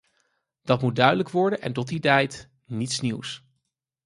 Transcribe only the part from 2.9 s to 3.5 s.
nieuws.